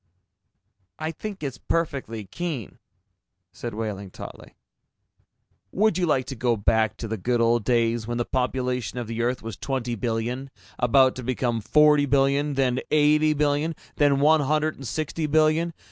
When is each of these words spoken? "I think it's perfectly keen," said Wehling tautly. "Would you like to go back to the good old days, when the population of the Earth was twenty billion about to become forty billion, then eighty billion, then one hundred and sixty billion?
"I 0.97 1.11
think 1.11 1.43
it's 1.43 1.59
perfectly 1.59 2.25
keen," 2.25 2.79
said 3.53 3.75
Wehling 3.75 4.09
tautly. 4.09 4.55
"Would 5.71 5.99
you 5.99 6.07
like 6.07 6.25
to 6.25 6.35
go 6.35 6.57
back 6.57 6.97
to 6.97 7.07
the 7.07 7.17
good 7.17 7.39
old 7.39 7.63
days, 7.63 8.07
when 8.07 8.17
the 8.17 8.25
population 8.25 8.97
of 8.97 9.05
the 9.05 9.21
Earth 9.21 9.43
was 9.43 9.57
twenty 9.57 9.93
billion 9.93 10.49
about 10.79 11.13
to 11.17 11.23
become 11.23 11.61
forty 11.61 12.07
billion, 12.07 12.55
then 12.55 12.79
eighty 12.89 13.33
billion, 13.33 13.75
then 13.97 14.19
one 14.19 14.41
hundred 14.41 14.73
and 14.73 14.87
sixty 14.87 15.27
billion? 15.27 15.71